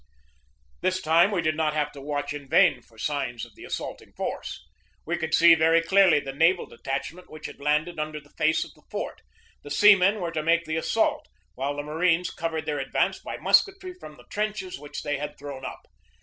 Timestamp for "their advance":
12.65-13.19